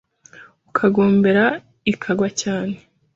[0.69, 1.45] Ukagombera
[1.91, 2.75] ikagwa cyane